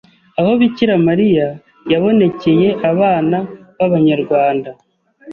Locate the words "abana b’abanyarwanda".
2.91-4.69